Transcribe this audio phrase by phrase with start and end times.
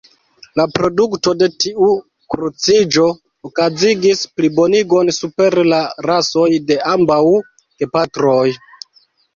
[0.59, 1.89] La produkto de tiu
[2.35, 3.05] kruciĝo
[3.51, 8.45] okazigis plibonigon super la rasoj de ambaŭ gepatroj.